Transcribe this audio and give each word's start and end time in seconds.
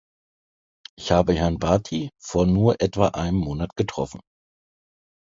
Ich 0.95 1.11
habe 1.11 1.33
Herrn 1.35 1.59
Bhatti 1.59 2.09
vor 2.19 2.47
nur 2.47 2.81
etwa 2.81 3.09
einem 3.09 3.37
Monat 3.37 3.75
getroffen. 3.75 4.21